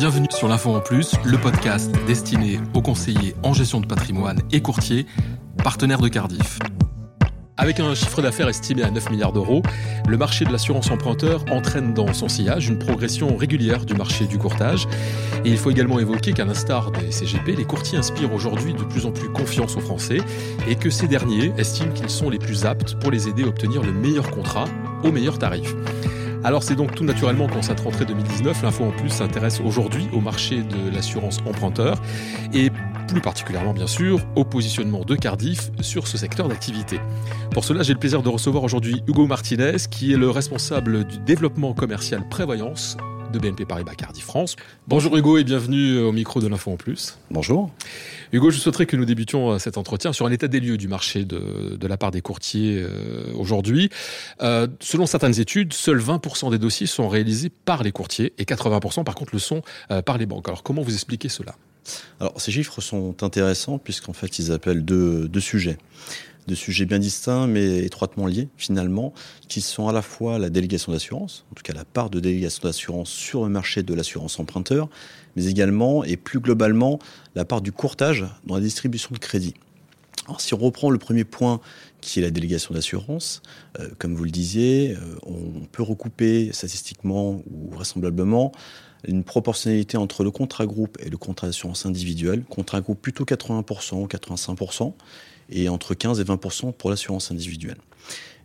[0.00, 4.62] Bienvenue sur l'Info en Plus, le podcast destiné aux conseillers en gestion de patrimoine et
[4.62, 5.04] courtiers,
[5.62, 6.58] partenaires de Cardiff.
[7.58, 9.60] Avec un chiffre d'affaires estimé à 9 milliards d'euros,
[10.08, 14.38] le marché de l'assurance emprunteur entraîne dans son sillage une progression régulière du marché du
[14.38, 14.88] courtage.
[15.44, 19.04] Et il faut également évoquer qu'à l'instar des CGP, les courtiers inspirent aujourd'hui de plus
[19.04, 20.22] en plus confiance aux Français
[20.66, 23.82] et que ces derniers estiment qu'ils sont les plus aptes pour les aider à obtenir
[23.82, 24.64] le meilleur contrat
[25.04, 25.74] au meilleur tarif.
[26.42, 30.20] Alors c'est donc tout naturellement qu'en cette rentrée 2019, l'info en plus s'intéresse aujourd'hui au
[30.20, 32.00] marché de l'assurance emprunteur
[32.54, 32.70] et
[33.08, 36.98] plus particulièrement bien sûr au positionnement de Cardiff sur ce secteur d'activité.
[37.50, 41.18] Pour cela, j'ai le plaisir de recevoir aujourd'hui Hugo Martinez qui est le responsable du
[41.18, 42.96] développement commercial prévoyance
[43.30, 44.56] de BNP Paribas Cardiff France.
[44.88, 47.18] Bonjour Hugo et bienvenue au micro de l'Info en Plus.
[47.30, 47.70] Bonjour.
[48.32, 50.88] Hugo, je souhaiterais que nous débutions euh, cet entretien sur un état des lieux du
[50.88, 53.90] marché de, de la part des courtiers euh, aujourd'hui.
[54.42, 59.04] Euh, selon certaines études, seuls 20% des dossiers sont réalisés par les courtiers et 80%
[59.04, 60.48] par contre le sont euh, par les banques.
[60.48, 61.54] Alors comment vous expliquez cela?
[62.20, 65.78] Alors ces chiffres sont intéressants puisqu'en fait ils appellent deux, deux sujets
[66.50, 69.14] de sujets bien distincts mais étroitement liés finalement,
[69.48, 72.62] qui sont à la fois la délégation d'assurance, en tout cas la part de délégation
[72.64, 74.88] d'assurance sur le marché de l'assurance emprunteur,
[75.36, 76.98] mais également et plus globalement
[77.34, 79.54] la part du courtage dans la distribution de crédit.
[80.26, 81.60] Alors, si on reprend le premier point
[82.00, 83.42] qui est la délégation d'assurance,
[83.78, 88.52] euh, comme vous le disiez, euh, on peut recouper statistiquement ou vraisemblablement
[89.06, 92.44] une proportionnalité entre le contrat groupe et le contrat d'assurance individuelle.
[92.44, 94.92] Contrat groupe plutôt 80%, 85%,
[95.50, 97.78] et entre 15 et 20% pour l'assurance individuelle.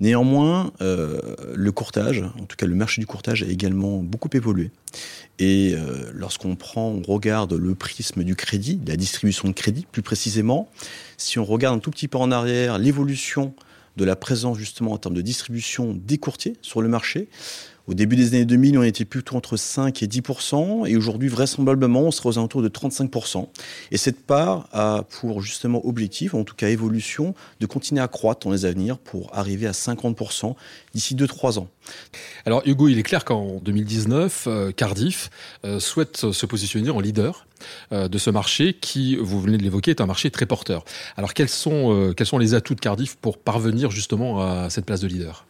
[0.00, 1.20] Néanmoins, euh,
[1.54, 4.70] le courtage, en tout cas le marché du courtage, a également beaucoup évolué.
[5.38, 10.02] Et euh, lorsqu'on prend, on regarde le prisme du crédit, la distribution de crédit plus
[10.02, 10.68] précisément,
[11.18, 13.54] si on regarde un tout petit peu en arrière l'évolution
[13.96, 17.28] de la présence justement en termes de distribution des courtiers sur le marché,
[17.88, 20.22] au début des années 2000, on était plutôt entre 5 et 10
[20.86, 23.48] et aujourd'hui, vraisemblablement, on sera aux alentours de 35%
[23.90, 28.46] Et cette part a pour justement objectif, en tout cas évolution, de continuer à croître
[28.46, 30.54] dans les avenirs pour arriver à 50%
[30.94, 31.68] d'ici 2-3 ans.
[32.46, 35.30] Alors Hugo, il est clair qu'en 2019, euh, Cardiff
[35.64, 37.46] euh, souhaite se positionner en leader
[37.92, 40.84] euh, de ce marché qui, vous venez de l'évoquer, est un marché très porteur.
[41.16, 45.00] Alors quels sont, quels sont les atouts de Cardiff pour parvenir justement à cette place
[45.00, 45.46] de leader?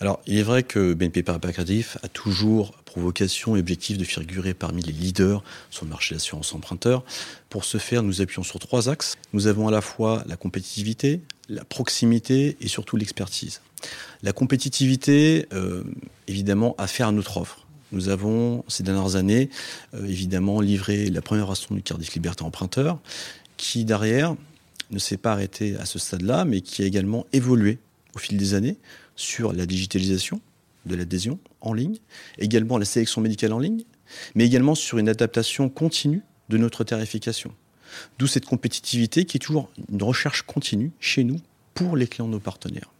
[0.00, 4.04] Alors, il est vrai que BNP Paribas Cardiff a toujours pour vocation et objectif de
[4.04, 7.04] figurer parmi les leaders sur le marché de l'assurance emprunteur.
[7.50, 9.18] Pour ce faire, nous appuyons sur trois axes.
[9.34, 13.60] Nous avons à la fois la compétitivité, la proximité et surtout l'expertise.
[14.22, 15.84] La compétitivité, euh,
[16.28, 17.66] évidemment, à faire à notre offre.
[17.92, 19.50] Nous avons, ces dernières années,
[19.92, 22.98] euh, évidemment, livré la première version du Cardiff Liberté Emprunteur,
[23.58, 24.34] qui, derrière,
[24.90, 27.78] ne s'est pas arrêté à ce stade-là, mais qui a également évolué
[28.14, 28.78] au fil des années
[29.20, 30.40] sur la digitalisation
[30.86, 31.98] de l'adhésion en ligne,
[32.38, 33.84] également la sélection médicale en ligne,
[34.34, 37.52] mais également sur une adaptation continue de notre tarification.
[38.18, 41.40] D'où cette compétitivité qui est toujours une recherche continue chez nous
[41.74, 42.90] pour les clients de nos partenaires.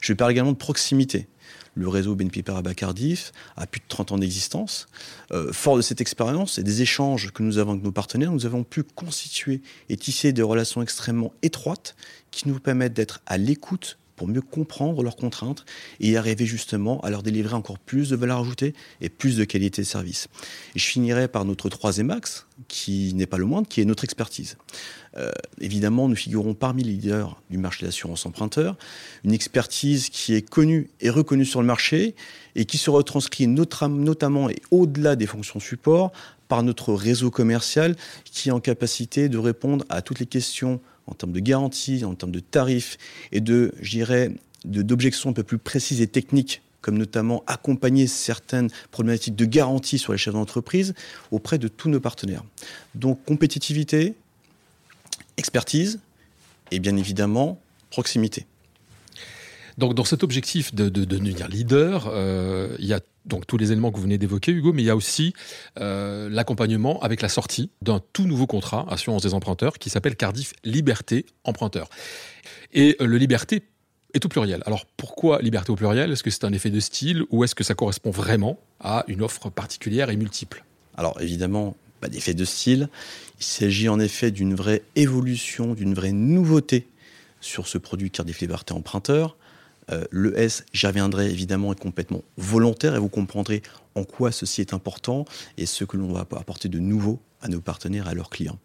[0.00, 1.26] Je parle également de proximité.
[1.74, 4.88] Le réseau BNP Paribas Cardiff a plus de 30 ans d'existence.
[5.30, 8.44] Euh, fort de cette expérience et des échanges que nous avons avec nos partenaires, nous
[8.44, 11.96] avons pu constituer et tisser des relations extrêmement étroites
[12.30, 15.64] qui nous permettent d'être à l'écoute pour mieux comprendre leurs contraintes
[15.98, 19.82] et arriver justement à leur délivrer encore plus de valeur ajoutée et plus de qualité
[19.82, 20.28] de service.
[20.76, 24.58] Je finirai par notre troisième axe, qui n'est pas le moindre, qui est notre expertise.
[25.16, 28.76] Euh, évidemment, nous figurons parmi les leaders du marché de l'assurance emprunteur,
[29.24, 32.14] une expertise qui est connue et reconnue sur le marché
[32.54, 36.12] et qui se retranscrit notamment et au-delà des fonctions support
[36.46, 41.14] par notre réseau commercial qui est en capacité de répondre à toutes les questions en
[41.14, 42.98] termes de garantie, en termes de tarifs
[43.32, 44.32] et de, j'irais,
[44.64, 50.12] d'objections un peu plus précises et techniques comme notamment accompagner certaines problématiques de garantie sur
[50.12, 50.94] les chefs d'entreprise
[51.30, 52.44] auprès de tous nos partenaires.
[52.94, 54.14] Donc compétitivité,
[55.36, 56.00] expertise
[56.72, 57.60] et bien évidemment
[57.90, 58.46] proximité.
[59.82, 63.56] Donc, dans cet objectif de, de, de devenir leader, euh, il y a donc tous
[63.56, 65.34] les éléments que vous venez d'évoquer, Hugo, mais il y a aussi
[65.80, 70.52] euh, l'accompagnement avec la sortie d'un tout nouveau contrat assurance des emprunteurs qui s'appelle Cardiff
[70.62, 71.88] Liberté Emprunteur.
[72.72, 73.64] Et euh, le Liberté
[74.14, 74.62] est au pluriel.
[74.66, 76.12] Alors pourquoi liberté au pluriel?
[76.12, 79.20] Est-ce que c'est un effet de style ou est-ce que ça correspond vraiment à une
[79.20, 80.64] offre particulière et multiple?
[80.96, 82.88] Alors évidemment, pas d'effet de style.
[83.40, 86.86] Il s'agit en effet d'une vraie évolution, d'une vraie nouveauté
[87.40, 89.36] sur ce produit Cardiff Liberté Emprunteur.
[89.90, 93.62] Euh, le S, j'y reviendrai évidemment, est complètement volontaire et vous comprendrez
[93.94, 95.24] en quoi ceci est important
[95.58, 98.58] et ce que l'on va apporter de nouveau à nos partenaires, à leurs clients.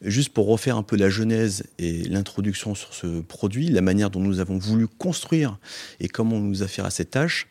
[0.00, 4.20] Juste pour refaire un peu la genèse et l'introduction sur ce produit, la manière dont
[4.20, 5.58] nous avons voulu construire
[6.00, 7.48] et comment on nous a fait à cette tâche,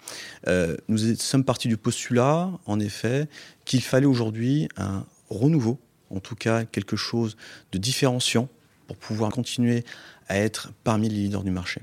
[0.48, 3.28] euh, nous sommes partis du postulat, en effet,
[3.66, 5.78] qu'il fallait aujourd'hui un renouveau,
[6.10, 7.36] en tout cas quelque chose
[7.74, 8.48] de différenciant
[8.88, 9.84] pour pouvoir continuer
[10.28, 11.82] à être parmi les leaders du marché.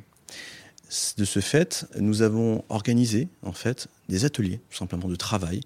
[1.18, 5.60] De ce fait, nous avons organisé en fait des ateliers, tout simplement de travail,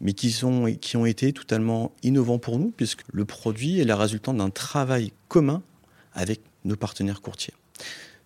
[0.00, 3.96] mais qui, sont, qui ont été totalement innovants pour nous, puisque le produit est la
[3.96, 5.62] résultante d'un travail commun
[6.12, 7.54] avec nos partenaires courtiers.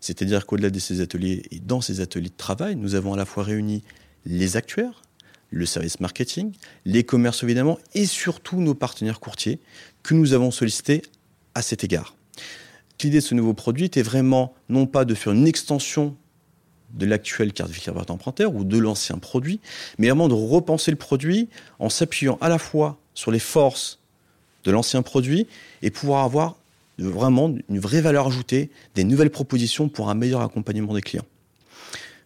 [0.01, 3.27] C'est-à-dire qu'au-delà de ces ateliers et dans ces ateliers de travail, nous avons à la
[3.27, 3.83] fois réuni
[4.25, 5.03] les actuaires,
[5.51, 6.53] le service marketing,
[6.87, 9.61] les commerces évidemment, et surtout nos partenaires courtiers
[10.03, 11.03] que nous avons sollicités
[11.55, 12.17] à cet égard.
[13.03, 16.17] L'idée de ce nouveau produit était vraiment non pas de faire une extension
[16.95, 19.61] de l'actuel carte carte emprunteur ou de l'ancien produit,
[19.99, 21.49] mais vraiment de repenser le produit
[21.79, 23.99] en s'appuyant à la fois sur les forces
[24.65, 25.47] de l'ancien produit
[25.83, 26.57] et pouvoir avoir
[26.99, 31.27] vraiment une vraie valeur ajoutée, des nouvelles propositions pour un meilleur accompagnement des clients.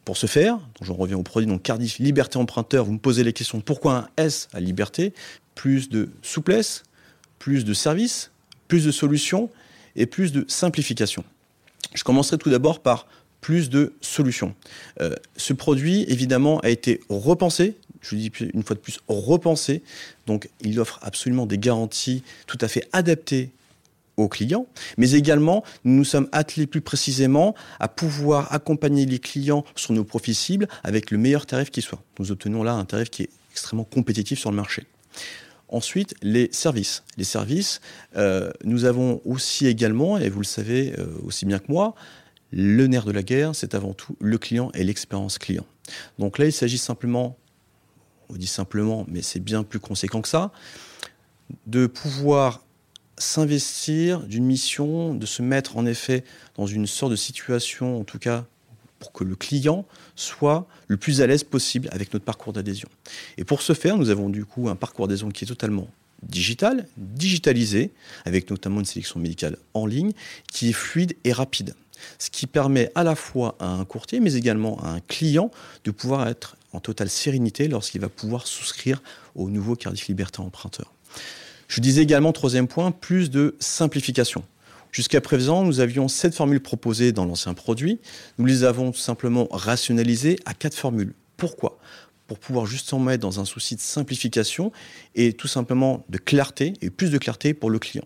[0.04, 3.22] Pour ce faire, donc j'en reviens au produit, donc Cardiff Liberté Emprunteur, vous me posez
[3.22, 5.12] les questions pourquoi un S à Liberté?
[5.54, 6.84] Plus de souplesse,
[7.38, 8.30] plus de services,
[8.66, 9.50] plus de solutions
[9.94, 11.24] et plus de simplification.
[11.94, 13.06] Je commencerai tout d'abord par
[13.42, 14.54] plus de solutions.
[15.02, 19.82] Euh, ce produit, évidemment, a été repensé, je dis une fois de plus, repensé.
[20.26, 23.50] Donc, il offre absolument des garanties tout à fait adaptées
[24.16, 24.66] aux clients,
[24.98, 30.04] mais également nous nous sommes attelés plus précisément à pouvoir accompagner les clients sur nos
[30.04, 32.02] profils cibles avec le meilleur tarif qui soit.
[32.18, 34.86] Nous obtenons là un tarif qui est extrêmement compétitif sur le marché.
[35.68, 37.02] Ensuite, les services.
[37.16, 37.80] Les services,
[38.16, 41.94] euh, nous avons aussi également, et vous le savez euh, aussi bien que moi,
[42.52, 45.66] le nerf de la guerre, c'est avant tout le client et l'expérience client.
[46.18, 47.36] Donc là, il s'agit simplement,
[48.28, 50.52] on dit simplement, mais c'est bien plus conséquent que ça,
[51.66, 52.62] de pouvoir
[53.18, 56.24] s'investir d'une mission, de se mettre en effet
[56.56, 58.46] dans une sorte de situation, en tout cas
[58.98, 59.84] pour que le client
[60.14, 62.88] soit le plus à l'aise possible avec notre parcours d'adhésion.
[63.36, 65.88] Et pour ce faire, nous avons du coup un parcours d'adhésion qui est totalement
[66.22, 67.90] digital, digitalisé,
[68.24, 70.12] avec notamment une sélection médicale en ligne,
[70.52, 71.74] qui est fluide et rapide
[72.18, 75.50] ce qui permet à la fois à un courtier, mais également à un client
[75.84, 79.02] de pouvoir être en totale sérénité lorsqu'il va pouvoir souscrire
[79.34, 80.92] au nouveau Cardiff Liberté Emprunteur.
[81.68, 84.44] Je disais également, troisième point, plus de simplification.
[84.90, 87.98] Jusqu'à présent, nous avions sept formules proposées dans l'ancien produit.
[88.36, 91.14] Nous les avons tout simplement rationalisées à quatre formules.
[91.38, 91.78] Pourquoi?
[92.26, 94.70] Pour pouvoir justement mettre dans un souci de simplification
[95.14, 98.04] et tout simplement de clarté, et plus de clarté pour le client.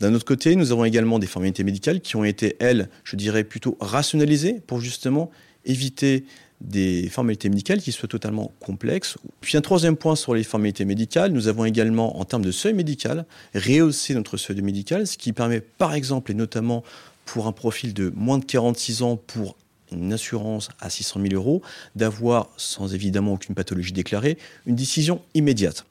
[0.00, 3.44] D'un autre côté, nous avons également des formalités médicales qui ont été, elles, je dirais
[3.44, 5.30] plutôt rationalisées pour justement
[5.64, 6.24] éviter
[6.60, 9.16] des formalités médicales qui soient totalement complexes.
[9.40, 12.74] Puis un troisième point sur les formalités médicales, nous avons également en termes de seuil
[12.74, 16.82] médical rehaussé notre seuil médical, ce qui permet par exemple et notamment
[17.24, 19.56] pour un profil de moins de 46 ans pour
[19.92, 21.62] une assurance à 600 000 euros,
[21.94, 24.36] d'avoir, sans évidemment aucune pathologie déclarée,
[24.66, 25.86] une décision immédiate.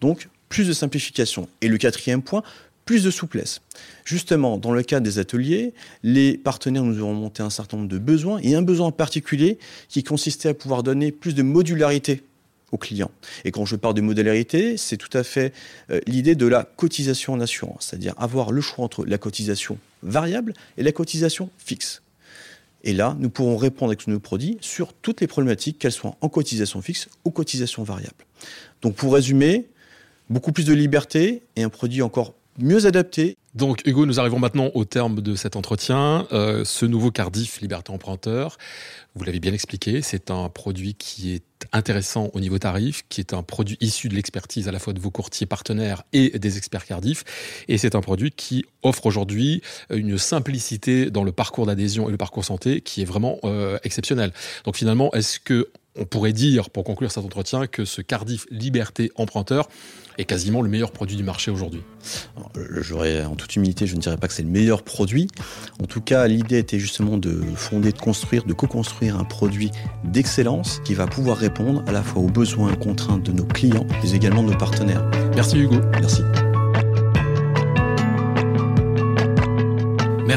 [0.00, 1.48] Donc, plus de simplification.
[1.62, 2.42] Et le quatrième point,
[2.90, 3.60] plus de souplesse.
[4.04, 7.98] Justement, dans le cadre des ateliers, les partenaires nous ont monté un certain nombre de
[7.98, 9.58] besoins et un besoin en particulier
[9.88, 12.24] qui consistait à pouvoir donner plus de modularité
[12.72, 13.12] aux clients.
[13.44, 15.54] Et quand je parle de modularité, c'est tout à fait
[15.92, 20.52] euh, l'idée de la cotisation en assurance, c'est-à-dire avoir le choix entre la cotisation variable
[20.76, 22.02] et la cotisation fixe.
[22.82, 26.28] Et là, nous pourrons répondre avec nos produits sur toutes les problématiques, qu'elles soient en
[26.28, 28.26] cotisation fixe ou cotisation variable.
[28.82, 29.68] Donc pour résumer,
[30.28, 33.36] beaucoup plus de liberté et un produit encore mieux adapté.
[33.54, 36.28] Donc Hugo, nous arrivons maintenant au terme de cet entretien.
[36.32, 38.58] Euh, ce nouveau Cardiff Liberté Emprunteur,
[39.16, 41.42] vous l'avez bien expliqué, c'est un produit qui est
[41.72, 45.00] intéressant au niveau tarif, qui est un produit issu de l'expertise à la fois de
[45.00, 47.24] vos courtiers partenaires et des experts Cardiff.
[47.66, 52.18] Et c'est un produit qui offre aujourd'hui une simplicité dans le parcours d'adhésion et le
[52.18, 54.32] parcours santé qui est vraiment euh, exceptionnel.
[54.64, 59.10] Donc finalement, est-ce que on pourrait dire, pour conclure cet entretien, que ce Cardiff Liberté
[59.16, 59.68] Emprunteur
[60.18, 61.82] est quasiment le meilleur produit du marché aujourd'hui
[63.26, 65.28] en toute humilité, je ne dirais pas que c'est le meilleur produit.
[65.82, 69.70] En tout cas, l'idée était justement de fonder, de construire, de co-construire un produit
[70.04, 73.86] d'excellence qui va pouvoir répondre à la fois aux besoins et contraintes de nos clients,
[74.02, 75.08] mais également de nos partenaires.
[75.34, 75.80] Merci Hugo.
[76.00, 76.22] Merci.